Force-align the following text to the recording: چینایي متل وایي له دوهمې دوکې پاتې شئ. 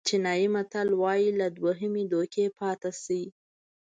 چینایي 0.07 0.47
متل 0.55 0.87
وایي 1.01 1.29
له 1.39 1.47
دوهمې 1.57 2.03
دوکې 2.11 2.45
پاتې 2.57 2.91
شئ. 3.01 3.23